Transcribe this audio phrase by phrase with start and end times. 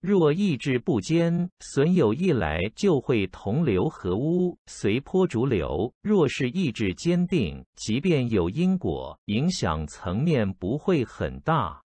[0.00, 5.92] 若意志不坚损友一来就会同流合污随波逐流。
[6.02, 11.82] 若是意志坚定即便有因果影响层面不会很大